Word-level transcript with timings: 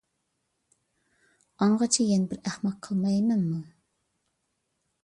ئاڭغىچە 1.65 2.07
يەنە 2.13 2.27
بىر 2.33 2.41
ئەخمەق 2.53 2.81
قىلمايمەنمۇ! 2.89 3.63